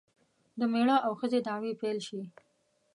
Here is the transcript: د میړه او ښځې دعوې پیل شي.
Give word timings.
د 0.59 0.61
میړه 0.71 0.97
او 1.05 1.11
ښځې 1.19 1.39
دعوې 1.47 1.71
پیل 1.81 1.97
شي. 2.07 2.21